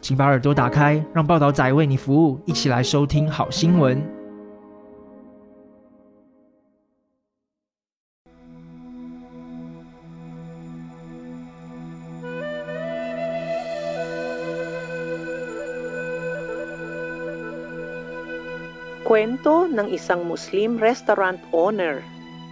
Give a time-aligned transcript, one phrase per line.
[0.00, 3.96] 请把耳朵打开，让报道仔为你服务，一起来收听好新闻。
[19.04, 22.00] Kwento ng isang Muslim restaurant owner.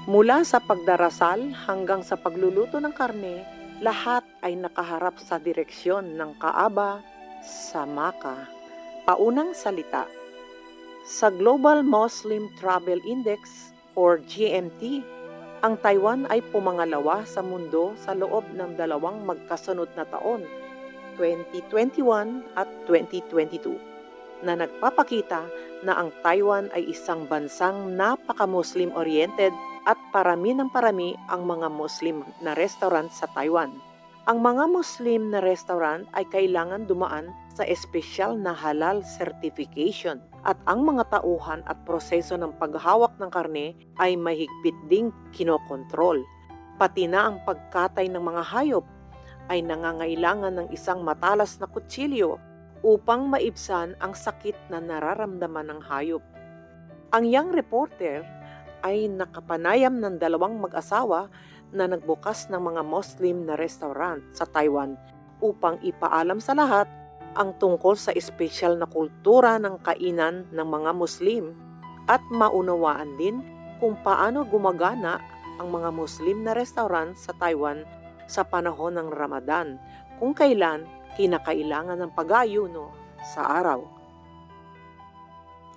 [0.05, 3.41] Mula sa pagdarasal hanggang sa pagluluto ng karne,
[3.81, 7.01] lahat ay nakaharap sa direksyon ng Kaaba
[7.44, 8.48] sa Maka.
[9.08, 10.06] Paunang salita.
[11.08, 15.02] Sa Global Muslim Travel Index or GMT,
[15.66, 20.46] ang Taiwan ay pumangalawa sa mundo sa loob ng dalawang magkasunod na taon,
[21.18, 23.74] 2021 at 2022,
[24.46, 25.50] na nagpapakita
[25.82, 29.56] na ang Taiwan ay isang bansang napaka-Muslim-oriented
[29.88, 33.87] at parami ng parami ang mga Muslim na restaurant sa Taiwan.
[34.28, 40.84] Ang mga Muslim na restaurant ay kailangan dumaan sa espesyal na halal certification at ang
[40.84, 43.72] mga tauhan at proseso ng paghawak ng karne
[44.04, 46.20] ay mahigpit ding kinokontrol.
[46.76, 48.84] Pati na ang pagkatay ng mga hayop
[49.48, 52.36] ay nangangailangan ng isang matalas na kutsilyo
[52.84, 56.24] upang maibsan ang sakit na nararamdaman ng hayop.
[57.16, 58.28] Ang young reporter
[58.84, 61.32] ay nakapanayam ng dalawang mag-asawa
[61.72, 64.96] na nagbukas ng mga Muslim na restaurant sa Taiwan
[65.44, 66.88] upang ipaalam sa lahat
[67.38, 71.54] ang tungkol sa espesyal na kultura ng kainan ng mga Muslim
[72.10, 73.44] at maunawaan din
[73.78, 75.22] kung paano gumagana
[75.62, 77.86] ang mga Muslim na restaurant sa Taiwan
[78.26, 79.78] sa panahon ng Ramadan
[80.18, 80.86] kung kailan
[81.18, 83.97] kinakailangan ng pag-ayuno sa araw.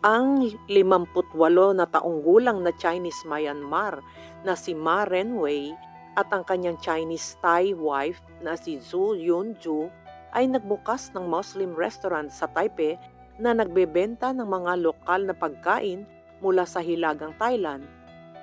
[0.00, 1.36] Ang 58
[1.76, 4.00] na taong gulang na Chinese Myanmar
[4.40, 5.76] na si Ma Renwei
[6.16, 9.92] at ang kanyang Chinese Thai wife na si Zhu Yunju
[10.32, 12.96] ay nagbukas ng Muslim restaurant sa Taipei
[13.36, 16.08] na nagbebenta ng mga lokal na pagkain
[16.40, 17.84] mula sa hilagang Thailand.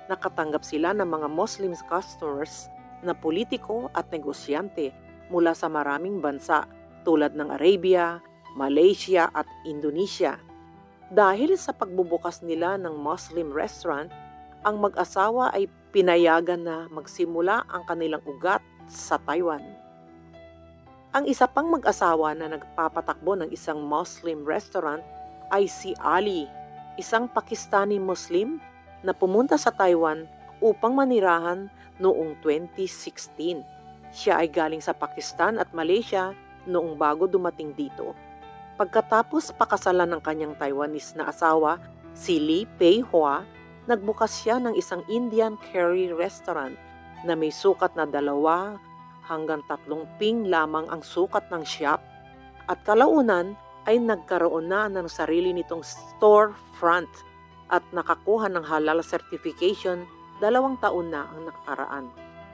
[0.06, 2.70] Nakatanggap sila ng mga Muslim customers
[3.02, 4.94] na politiko at negosyante
[5.26, 6.70] mula sa maraming bansa
[7.02, 8.22] tulad ng Arabia,
[8.54, 10.47] Malaysia at Indonesia.
[11.08, 14.12] Dahil sa pagbubukas nila ng Muslim restaurant,
[14.60, 19.64] ang mag-asawa ay pinayagan na magsimula ang kanilang ugat sa Taiwan.
[21.16, 25.00] Ang isa pang mag-asawa na nagpapatakbo ng isang Muslim restaurant
[25.48, 26.44] ay si Ali,
[27.00, 28.60] isang Pakistani Muslim
[29.00, 30.28] na pumunta sa Taiwan
[30.60, 33.64] upang manirahan noong 2016.
[34.12, 36.36] Siya ay galing sa Pakistan at Malaysia
[36.68, 38.12] noong bago dumating dito.
[38.78, 41.82] Pagkatapos pakasalan ng kanyang Taiwanese na asawa,
[42.14, 43.42] si Lee Pei Hua,
[43.90, 46.78] nagbukas siya ng isang Indian curry restaurant
[47.26, 48.78] na may sukat na dalawa
[49.26, 51.98] hanggang tatlong ping lamang ang sukat ng shop.
[52.70, 53.58] At kalaunan
[53.90, 57.10] ay nagkaroon na ng sarili nitong storefront
[57.74, 60.06] at nakakuha ng halal certification
[60.38, 62.06] dalawang taon na ang nakaraan.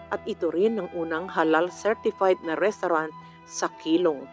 [0.09, 3.13] At ito rin ang unang halal certified na restaurant
[3.45, 4.25] sa Kilong.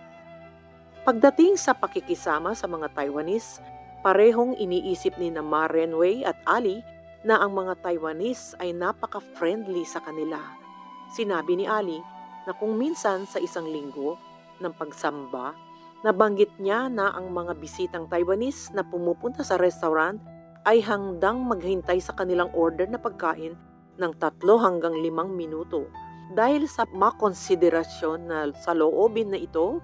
[1.01, 3.57] Pagdating sa pakikisama sa mga Taiwanese,
[4.05, 6.85] parehong iniisip ni na Ma Renwei at Ali
[7.25, 10.37] na ang mga Taiwanese ay napaka-friendly sa kanila.
[11.09, 11.97] Sinabi ni Ali
[12.45, 14.13] na kung minsan sa isang linggo
[14.61, 15.57] ng pagsamba,
[16.05, 20.21] nabanggit niya na ang mga bisitang Taiwanese na pumupunta sa restaurant
[20.69, 23.57] ay hangdang maghintay sa kanilang order na pagkain
[23.97, 25.89] ng tatlo hanggang limang minuto.
[26.37, 29.81] Dahil sa makonsiderasyon na sa loobin na ito,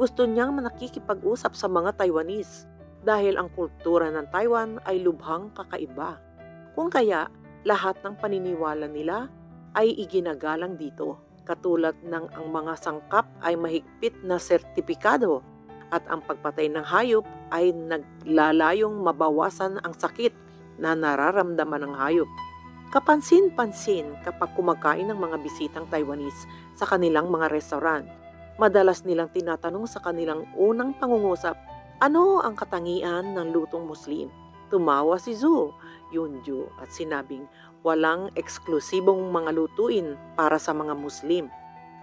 [0.00, 2.64] gusto niyang nakikipag-usap sa mga Taiwanese
[3.04, 6.16] dahil ang kultura ng Taiwan ay lubhang kakaiba.
[6.72, 7.28] Kung kaya,
[7.68, 9.28] lahat ng paniniwala nila
[9.76, 15.44] ay iginagalang dito, katulad ng ang mga sangkap ay mahigpit na sertipikado
[15.92, 20.32] at ang pagpatay ng hayop ay naglalayong mabawasan ang sakit
[20.80, 22.30] na nararamdaman ng hayop.
[22.88, 28.19] Kapansin-pansin kapag kumakain ng mga bisitang Taiwanese sa kanilang mga restaurant,
[28.60, 31.56] madalas nilang tinatanong sa kanilang unang pangungusap,
[32.04, 34.28] ano ang katangian ng lutong Muslim?
[34.68, 35.72] Tumawa si Zhu,
[36.12, 37.48] Yunju, at sinabing
[37.80, 41.48] walang eksklusibong mga lutuin para sa mga Muslim.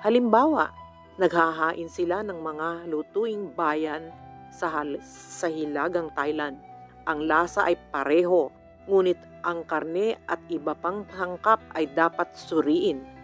[0.02, 0.74] Halimbawa,
[1.22, 4.10] naghahain sila ng mga lutuing bayan
[4.50, 6.58] sa, sa hilagang Thailand.
[7.06, 8.50] Ang lasa ay pareho,
[8.90, 13.17] ngunit ang karne at iba pang sangkap ay dapat suriin.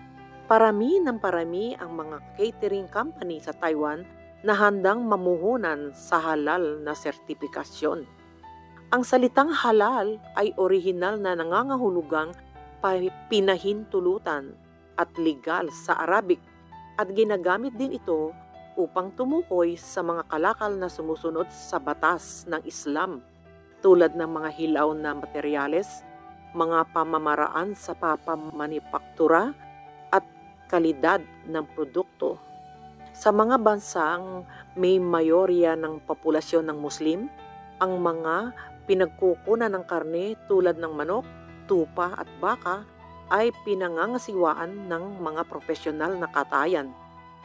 [0.54, 4.06] Parami ng parami ang mga catering company sa Taiwan
[4.46, 8.06] na handang mamuhunan sa halal na sertipikasyon.
[8.94, 12.38] Ang salitang halal ay orihinal na nangangahulugang
[13.34, 14.54] pinahintulutan
[14.94, 16.38] at legal sa Arabic
[17.02, 18.30] at ginagamit din ito
[18.78, 23.26] upang tumukoy sa mga kalakal na sumusunod sa batas ng Islam
[23.82, 26.06] tulad ng mga hilaw na materyales,
[26.54, 29.63] mga pamamaraan sa papamanipaktura
[30.74, 32.42] kalidad ng produkto.
[33.14, 34.42] Sa mga bansang
[34.74, 37.30] may mayorya ng populasyon ng Muslim,
[37.78, 38.58] ang mga
[38.90, 41.22] pinagkukunan ng karne tulad ng manok,
[41.70, 42.82] tupa at baka
[43.30, 46.90] ay pinangangasiwaan ng mga profesional na katayan.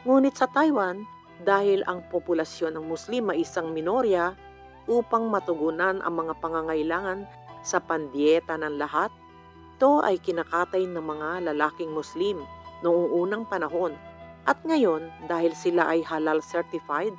[0.09, 1.05] Ngunit sa Taiwan,
[1.45, 4.33] dahil ang populasyon ng Muslim ay isang minorya,
[4.89, 7.29] upang matugunan ang mga pangangailangan
[7.61, 9.13] sa pandieta ng lahat,
[9.77, 12.41] ito ay kinakatay ng mga lalaking Muslim
[12.85, 13.95] noong unang panahon.
[14.47, 17.13] At ngayon, dahil sila ay halal certified,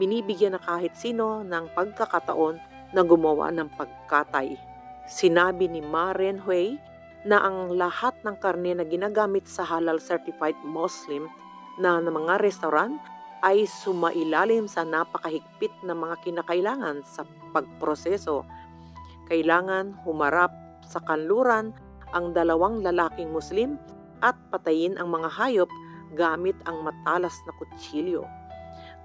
[0.00, 2.56] binibigyan na kahit sino ng pagkakataon
[2.94, 4.56] na gumawa ng pagkatay.
[5.10, 6.78] Sinabi ni Ma Renhui
[7.26, 11.28] na ang lahat ng karne na ginagamit sa halal certified Muslim
[11.76, 12.96] na mga restaurant
[13.40, 18.44] ay sumailalim sa napakahigpit na mga kinakailangan sa pagproseso.
[19.28, 20.52] Kailangan humarap
[20.84, 21.72] sa kanluran
[22.12, 23.80] ang dalawang lalaking Muslim
[24.20, 25.70] at patayin ang mga hayop
[26.14, 28.24] gamit ang matalas na kutsilyo.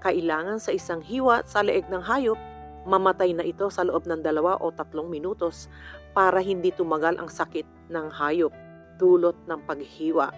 [0.00, 2.38] Kailangan sa isang hiwa sa leeg ng hayop
[2.86, 5.66] mamatay na ito sa loob ng dalawa o tatlong minutos
[6.14, 8.54] para hindi tumagal ang sakit ng hayop
[8.96, 10.30] dulot ng paghiwa.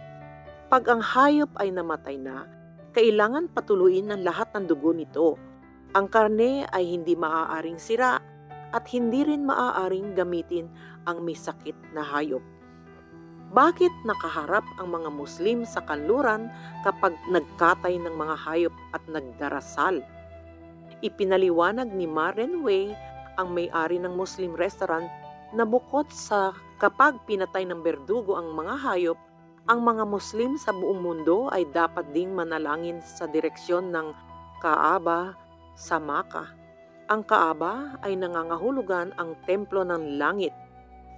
[0.69, 2.49] Pag ang hayop ay namatay na,
[2.97, 5.37] kailangan patuluin ng lahat ng dugo nito.
[5.95, 8.19] Ang karne ay hindi maaaring sira
[8.73, 10.69] at hindi rin maaaring gamitin
[11.09, 12.43] ang may sakit na hayop.
[13.49, 16.53] Bakit nakaharap ang mga Muslim sa kanluran
[16.85, 20.05] kapag nagkatay ng mga hayop at nagdarasal?
[21.01, 22.93] Ipinaliwanag ni Maren Wei,
[23.41, 25.09] ang may-ari ng Muslim restaurant,
[25.57, 29.19] na bukod sa kapag pinatay ng berdugo ang mga hayop,
[29.65, 34.13] ang mga Muslim sa buong mundo ay dapat ding manalangin sa direksyon ng
[34.61, 35.33] Kaaba
[35.73, 36.53] sa Maka.
[37.09, 40.53] Ang Kaaba ay nangangahulugan ang templo ng langit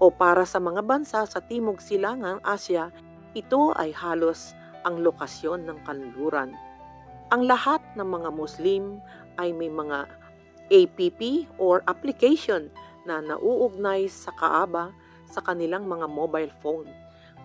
[0.01, 2.89] o para sa mga bansa sa Timog Silangang Asya,
[3.37, 6.57] ito ay halos ang lokasyon ng kanluran.
[7.31, 8.99] Ang lahat ng mga Muslim
[9.37, 10.09] ay may mga
[10.73, 12.73] APP or application
[13.05, 14.91] na nauugnay sa Kaaba
[15.29, 16.89] sa kanilang mga mobile phone.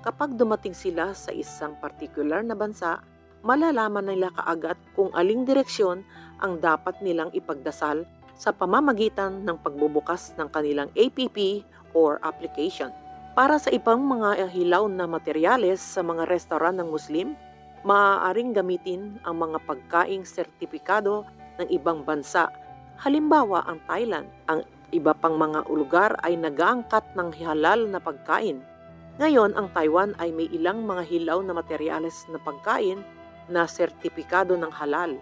[0.01, 3.03] Kapag dumating sila sa isang partikular na bansa,
[3.45, 6.01] malalaman nila kaagad kung aling direksyon
[6.39, 11.63] ang dapat nilang ipagdasal sa pamamagitan ng pagbubukas ng kanilang APP
[11.95, 12.91] or application.
[13.35, 17.35] Para sa ibang mga hilaw na materyales sa mga restaurant ng Muslim,
[17.83, 21.27] maaaring gamitin ang mga pagkaing sertipikado
[21.59, 22.47] ng ibang bansa.
[22.95, 24.63] Halimbawa ang Thailand, ang
[24.95, 28.63] iba pang mga lugar ay nagaangkat ng halal na pagkain.
[29.19, 32.99] Ngayon, ang Taiwan ay may ilang mga hilaw na materyales na pagkain
[33.51, 35.15] na sertipikado ng halal.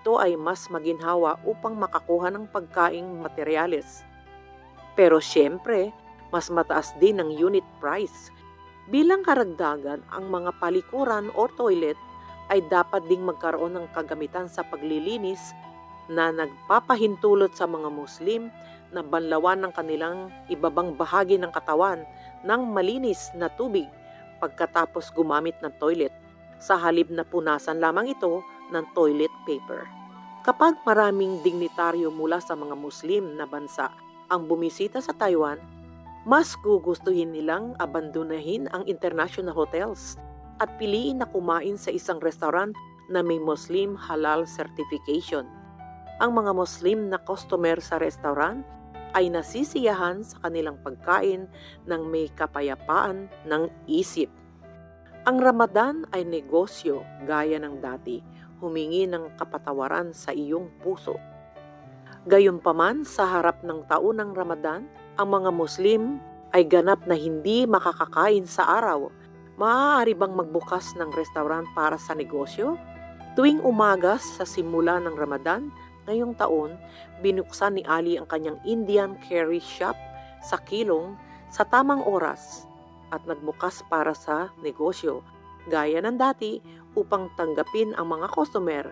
[0.00, 4.00] Ito ay mas maginhawa upang makakuha ng pagkaing materyales.
[4.96, 5.92] Pero siyempre,
[6.32, 8.32] mas mataas din ang unit price.
[8.88, 12.00] Bilang karagdagan, ang mga palikuran o toilet
[12.48, 15.52] ay dapat ding magkaroon ng kagamitan sa paglilinis
[16.08, 18.48] na nagpapahintulot sa mga Muslim
[18.96, 22.08] na banlawan ng kanilang ibabang bahagi ng katawan
[22.40, 23.86] ng malinis na tubig
[24.40, 26.10] pagkatapos gumamit ng toilet
[26.56, 28.40] sa halip na punasan lamang ito
[28.70, 29.86] ng toilet paper.
[30.40, 33.92] Kapag maraming dignitaryo mula sa mga Muslim na bansa
[34.32, 35.60] ang bumisita sa Taiwan,
[36.24, 40.16] mas gugustuhin nilang abandonahin ang international hotels
[40.60, 42.76] at piliin na kumain sa isang restaurant
[43.08, 45.48] na may Muslim halal certification.
[46.20, 48.60] Ang mga Muslim na customer sa restaurant
[49.16, 51.50] ay nasisiyahan sa kanilang pagkain
[51.88, 54.30] ng may kapayapaan ng isip.
[55.26, 58.20] Ang Ramadan ay negosyo gaya ng dati,
[58.60, 61.16] humingi ng kapatawaran sa iyong puso.
[62.28, 64.84] Gayunpaman sa harap ng taunang Ramadan,
[65.16, 66.20] ang mga Muslim
[66.52, 69.08] ay ganap na hindi makakakain sa araw
[69.60, 72.80] Maaari bang magbukas ng restaurant para sa negosyo?
[73.36, 75.68] Tuwing umaga sa simula ng Ramadan,
[76.08, 76.80] ngayong taon,
[77.20, 79.92] binuksan ni Ali ang kanyang Indian curry shop
[80.40, 81.12] sa Kilong
[81.52, 82.64] sa tamang oras
[83.12, 85.20] at nagbukas para sa negosyo,
[85.68, 86.62] gaya ng dati
[86.96, 88.88] upang tanggapin ang mga customer.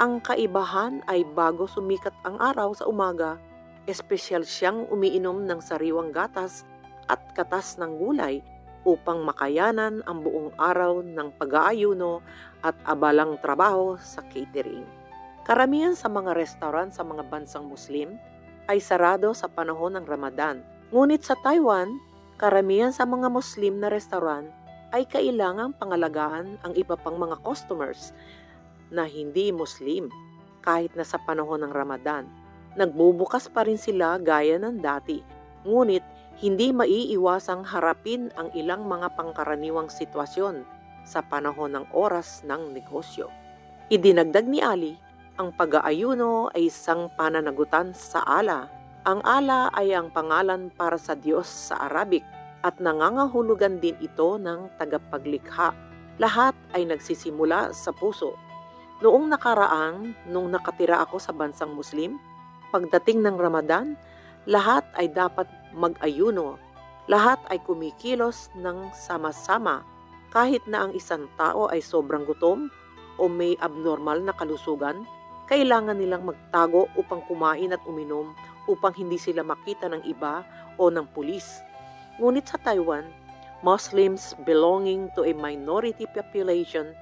[0.00, 3.38] Ang kaibahan ay bago sumikat ang araw sa umaga,
[3.86, 6.64] espesyal siyang umiinom ng sariwang gatas
[7.06, 8.40] at katas ng gulay
[8.82, 12.18] upang makayanan ang buong araw ng pag-aayuno
[12.66, 14.86] at abalang trabaho sa catering.
[15.42, 18.14] Karamihan sa mga restaurant sa mga bansang Muslim
[18.70, 20.62] ay sarado sa panahon ng Ramadan.
[20.94, 21.98] Ngunit sa Taiwan,
[22.38, 24.61] karamihan sa mga Muslim na restaurant
[24.92, 28.12] ay kailangang pangalagaan ang iba pang mga customers
[28.92, 30.12] na hindi Muslim
[30.60, 32.28] kahit na sa panahon ng Ramadan.
[32.76, 35.20] Nagbubukas pa rin sila gaya ng dati,
[35.64, 36.04] ngunit
[36.40, 40.64] hindi maiiwasang harapin ang ilang mga pangkaraniwang sitwasyon
[41.04, 43.28] sa panahon ng oras ng negosyo.
[43.92, 44.96] Idinagdag ni Ali,
[45.36, 48.68] ang pag-aayuno ay isang pananagutan sa ala.
[49.02, 52.22] Ang ala ay ang pangalan para sa Diyos sa Arabic
[52.62, 55.74] at nangangahulugan din ito ng tagapaglikha.
[56.22, 58.38] Lahat ay nagsisimula sa puso.
[59.02, 62.22] Noong nakaraang, nung nakatira ako sa bansang Muslim,
[62.70, 63.98] pagdating ng Ramadan,
[64.46, 66.58] lahat ay dapat mag-ayuno.
[67.10, 69.82] Lahat ay kumikilos ng sama-sama
[70.32, 72.72] kahit na ang isang tao ay sobrang gutom
[73.20, 75.04] o may abnormal na kalusugan,
[75.44, 78.32] kailangan nilang magtago upang kumain at uminom
[78.64, 80.40] upang hindi sila makita ng iba
[80.80, 81.60] o ng pulis.
[82.20, 83.08] Ngunit sa Taiwan,
[83.62, 86.92] Muslims belonging to a minority population,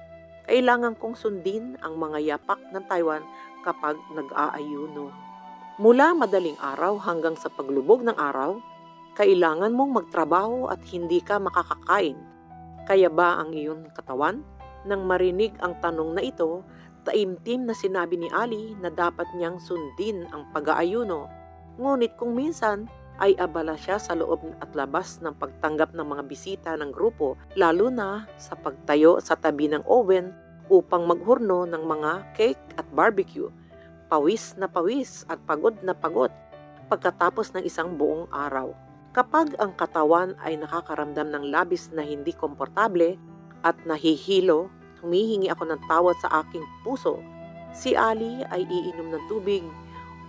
[0.47, 3.25] kailangan kong sundin ang mga yapak ng Taiwan
[3.65, 5.11] kapag nag-aayuno.
[5.81, 8.61] Mula madaling araw hanggang sa paglubog ng araw,
[9.17, 12.15] kailangan mong magtrabaho at hindi ka makakakain.
[12.87, 14.45] Kaya ba ang iyong katawan?
[14.87, 16.63] Nang marinig ang tanong na ito,
[17.03, 21.27] taimtim na sinabi ni Ali na dapat niyang sundin ang pag-aayuno.
[21.81, 22.85] Ngunit kung minsan
[23.21, 27.93] ay abala siya sa loob at labas ng pagtanggap ng mga bisita ng grupo, lalo
[27.93, 30.33] na sa pagtayo sa tabi ng oven
[30.73, 33.53] upang maghurno ng mga cake at barbecue.
[34.09, 36.33] Pawis na pawis at pagod na pagod
[36.89, 38.73] pagkatapos ng isang buong araw.
[39.13, 43.15] Kapag ang katawan ay nakakaramdam ng labis na hindi komportable
[43.61, 44.67] at nahihilo,
[44.99, 47.21] humihingi ako ng tawad sa aking puso.
[47.71, 49.63] Si Ali ay iinom ng tubig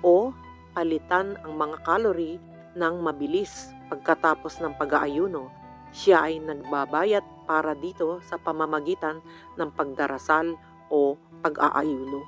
[0.05, 0.31] o
[0.75, 2.39] palitan ang mga calorie
[2.77, 5.53] ng mabilis pagkatapos ng pag-aayuno.
[5.93, 9.21] Siya ay nagbabayat para dito sa pamamagitan
[9.61, 10.57] ng pagdarasal
[10.89, 12.25] o pag-aayuno.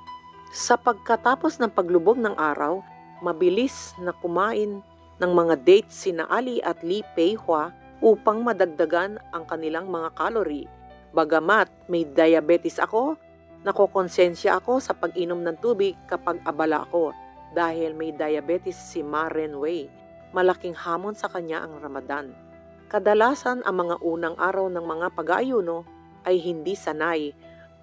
[0.53, 2.79] Sa pagkatapos ng paglubog ng araw,
[3.25, 4.79] mabilis na kumain
[5.17, 7.73] ng mga dates sina Ali at Lee Pei-hua
[8.03, 10.69] upang madagdagan ang kanilang mga calorie.
[11.15, 13.15] Bagamat may diabetes ako,
[13.63, 17.15] nakokonsensya ako sa pag-inom ng tubig kapag abala ako
[17.55, 19.87] dahil may diabetes si Ma Renwei.
[20.35, 22.35] Malaking hamon sa kanya ang Ramadan.
[22.91, 25.87] Kadalasan ang mga unang araw ng mga pag-aayuno
[26.27, 27.31] ay hindi sanay,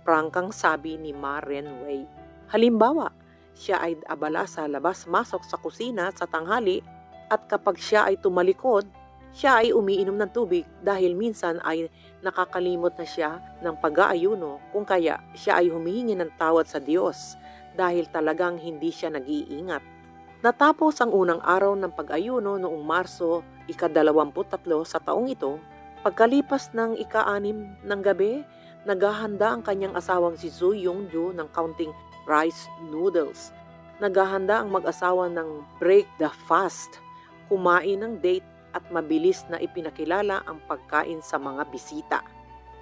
[0.05, 2.05] prangkang sabi ni Ma Renwei.
[2.53, 3.09] Halimbawa,
[3.57, 6.85] siya ay abala sa labas-masok sa kusina sa tanghali
[7.33, 8.85] at kapag siya ay tumalikod,
[9.33, 11.89] siya ay umiinom ng tubig dahil minsan ay
[12.21, 17.33] nakakalimot na siya ng pag-aayuno kung kaya siya ay humihingi ng tawad sa Diyos
[17.73, 19.92] dahil talagang hindi siya nag-iingat.
[20.43, 25.63] Natapos ang unang araw ng pag-ayuno noong Marso ika-23 sa taong ito,
[26.03, 28.43] pagkalipas ng ika-anim ng gabi,
[28.83, 31.95] naghahanda ang kanyang asawang si Zhu Yongju ng counting
[32.27, 33.55] rice noodles.
[34.03, 36.99] Naghahanda ang mag-asawa ng break the fast
[37.47, 38.43] kumain ng date
[38.75, 42.19] at mabilis na ipinakilala ang pagkain sa mga bisita.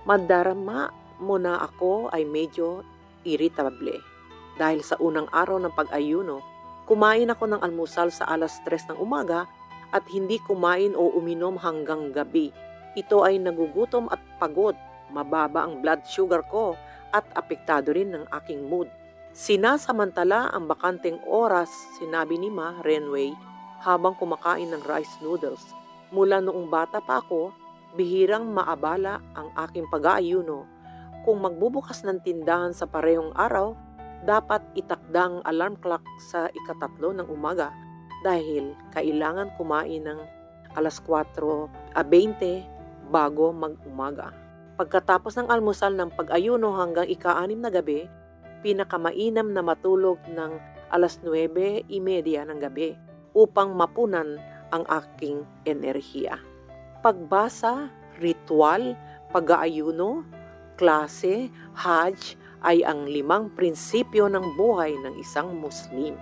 [0.08, 0.88] Madarama
[1.20, 2.80] mo na ako ay medyo
[3.28, 4.00] irritable.
[4.56, 6.49] Dahil sa unang araw ng pag-ayuno,
[6.90, 9.46] kumain ako ng almusal sa alas 3 ng umaga
[9.94, 12.50] at hindi kumain o uminom hanggang gabi.
[12.98, 14.74] Ito ay nagugutom at pagod,
[15.14, 16.74] mababa ang blood sugar ko
[17.14, 18.90] at apektado rin ng aking mood.
[19.30, 21.70] Sinasamantala ang bakanteng oras,
[22.02, 23.30] sinabi ni Ma Renway,
[23.86, 25.62] habang kumakain ng rice noodles.
[26.10, 27.54] Mula noong bata pa ako,
[27.94, 30.66] bihirang maabala ang aking pag-aayuno.
[31.22, 33.78] Kung magbubukas ng tindahan sa parehong araw,
[34.24, 37.72] dapat itakdang alarm clock sa ikatatlo ng umaga
[38.20, 40.20] dahil kailangan kumain ng
[40.76, 42.00] alas 4.20
[43.10, 44.30] bago mag-umaga.
[44.76, 48.08] Pagkatapos ng almusal ng pag-ayuno hanggang ika-anim na gabi,
[48.64, 50.56] pinakamainam na matulog ng
[50.92, 51.88] alas 9.30
[52.48, 52.96] ng gabi
[53.36, 56.38] upang mapunan ang aking enerhiya.
[57.00, 58.94] Pagbasa, ritual,
[59.32, 60.24] pag-aayuno,
[60.80, 66.16] klase, hajj ay ang limang prinsipyo ng buhay ng isang Muslim.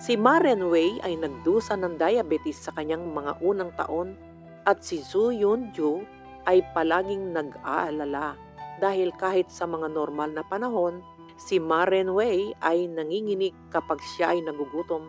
[0.00, 4.16] Si Maren Wei ay nagdusa ng diabetes sa kanyang mga unang taon
[4.64, 6.00] at si Zhu Yunju
[6.48, 8.38] ay palaging nag-aalala
[8.80, 11.04] dahil kahit sa mga normal na panahon,
[11.36, 15.04] si Maren Wei ay nanginginig kapag siya ay nagugutom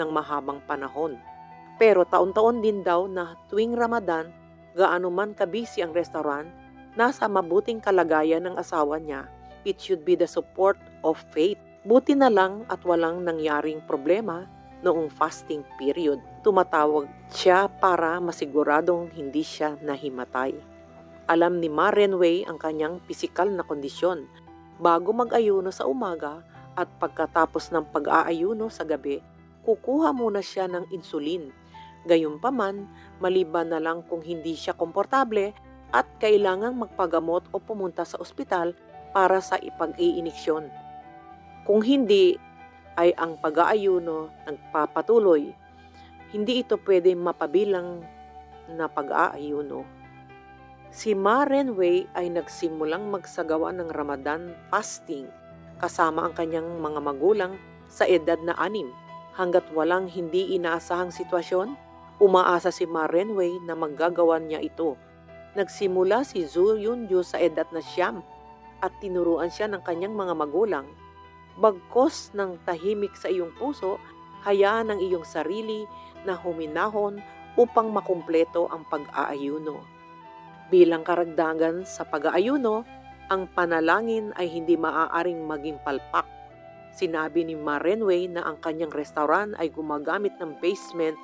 [0.00, 1.20] ng mahabang panahon.
[1.76, 4.32] Pero taon-taon din daw na tuwing Ramadan,
[4.72, 6.48] gaano man kabisi ang restaurant,
[6.96, 9.28] nasa mabuting kalagayan ng asawa niya.
[9.68, 11.60] It should be the support of faith.
[11.84, 14.44] Buti na lang at walang nangyaring problema
[14.80, 16.20] noong fasting period.
[16.40, 20.56] Tumatawag siya para masiguradong hindi siya nahimatay.
[21.28, 24.26] Alam ni Ma Renway ang kanyang pisikal na kondisyon.
[24.80, 26.40] Bago mag-ayuno sa umaga
[26.74, 29.20] at pagkatapos ng pag-aayuno sa gabi,
[29.68, 31.52] kukuha muna siya ng insulin.
[32.08, 32.88] Gayunpaman,
[33.20, 35.52] maliban na lang kung hindi siya komportable
[35.92, 38.72] at kailangang magpagamot o pumunta sa ospital
[39.10, 40.70] para sa ipag-iiniksyon.
[41.66, 42.38] Kung hindi,
[42.98, 45.54] ay ang pag-aayuno nagpapatuloy.
[46.30, 48.04] Hindi ito pwede mapabilang
[48.70, 49.86] na pag-aayuno.
[50.90, 55.30] Si Ma Renway ay nagsimulang magsagawa ng Ramadan fasting
[55.78, 57.52] kasama ang kanyang mga magulang
[57.86, 58.90] sa edad na anim.
[59.38, 61.78] Hanggat walang hindi inaasahang sitwasyon,
[62.18, 64.98] umaasa si Ma Renway na maggagawa niya ito.
[65.54, 68.20] Nagsimula si Zhu Yunju sa edad na siyam
[68.80, 70.86] at tinuruan siya ng kanyang mga magulang.
[71.60, 74.00] Bagkos ng tahimik sa iyong puso,
[74.44, 75.84] hayaan ang iyong sarili
[76.24, 77.20] na huminahon
[77.60, 79.80] upang makumpleto ang pag-aayuno.
[80.70, 82.86] Bilang karagdagan sa pag-aayuno,
[83.30, 86.26] ang panalangin ay hindi maaaring maging palpak.
[86.90, 91.14] Sinabi ni Ma Renway na ang kanyang restaurant ay gumagamit ng basement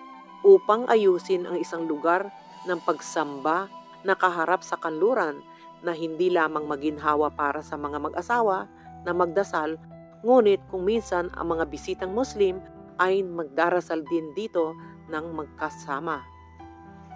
[0.46, 2.30] upang ayusin ang isang lugar
[2.66, 3.66] ng pagsamba
[4.06, 5.42] na kaharap sa kanluran
[5.85, 8.68] na hindi lamang maginhawa para sa mga mag-asawa
[9.04, 9.76] na magdasal,
[10.25, 12.59] ngunit kung minsan ang mga bisitang Muslim
[12.97, 14.73] ay magdarasal din dito
[15.12, 16.25] ng magkasama.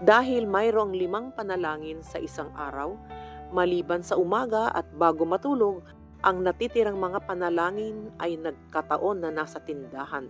[0.01, 2.97] Dahil mayroong limang panalangin sa isang araw,
[3.53, 5.85] maliban sa umaga at bago matulog,
[6.21, 10.29] ang natitirang mga panalangin ay nagkataon na nasa tindahan.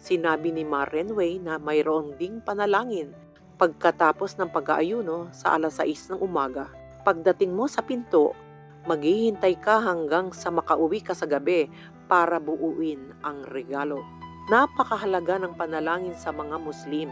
[0.00, 3.12] Sinabi ni Ma Renway na mayroong ding panalangin
[3.60, 6.79] pagkatapos ng pag-aayuno sa alas 6 ng umaga.
[7.10, 8.38] Pagdating mo sa pinto,
[8.86, 11.66] maghihintay ka hanggang sa makauwi ka sa gabi
[12.06, 13.98] para buuin ang regalo.
[14.46, 17.10] Napakahalaga ng panalangin sa mga Muslim.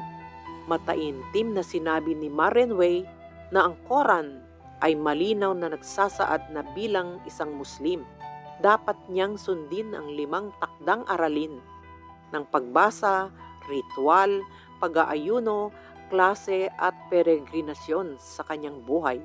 [0.70, 3.02] Mataintim na sinabi ni Marenway
[3.50, 4.38] na ang Quran
[4.86, 8.06] ay malinaw na nagsasaad na bilang isang Muslim.
[8.62, 11.58] Dapat niyang sundin ang limang takdang aralin
[12.30, 13.34] ng pagbasa,
[13.66, 14.46] ritual,
[14.78, 15.74] pag-aayuno,
[16.06, 19.18] klase at peregrinasyon sa kanyang buhay,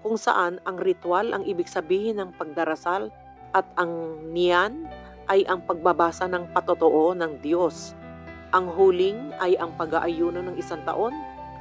[0.00, 3.08] kung saan ang ritual ang ibig sabihin ng pagdarasal
[3.56, 4.84] at ang niyan
[5.26, 7.96] ay ang pagbabasa ng patotoo ng Diyos.
[8.54, 11.12] Ang huling ay ang pag-aayuno ng isang taon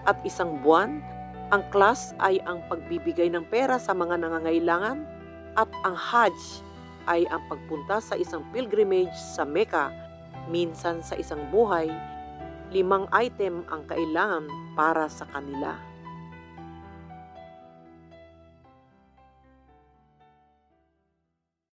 [0.06, 1.02] at isang buwan.
[1.50, 5.02] Ang class ay ang pagbibigay ng pera sa mga nangangailangan
[5.58, 6.62] at ang Hajj
[7.06, 9.94] ay ang pagpunta sa isang pilgrimage sa Mecca
[10.50, 11.90] minsan sa isang buhay
[12.74, 15.78] limang item ang kailangan para sa kanila.